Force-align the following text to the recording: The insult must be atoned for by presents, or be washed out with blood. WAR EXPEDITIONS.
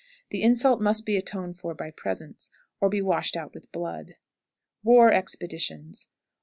The 0.31 0.41
insult 0.41 0.81
must 0.81 1.05
be 1.05 1.15
atoned 1.15 1.59
for 1.59 1.75
by 1.75 1.91
presents, 1.91 2.49
or 2.79 2.89
be 2.89 3.03
washed 3.03 3.37
out 3.37 3.53
with 3.53 3.71
blood. 3.71 4.15
WAR 4.81 5.11
EXPEDITIONS. 5.13 6.07